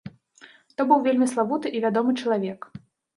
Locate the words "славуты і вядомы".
1.33-2.15